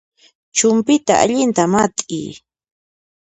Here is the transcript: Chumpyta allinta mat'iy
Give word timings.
Chumpyta 0.57 1.13
allinta 1.23 1.63
mat'iy 1.73 2.29